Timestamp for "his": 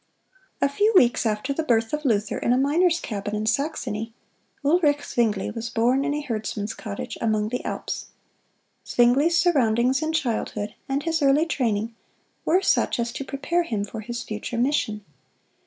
11.03-11.21, 14.01-14.23